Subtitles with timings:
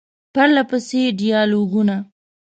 [0.33, 1.95] پرله پسې ډیالوګونه،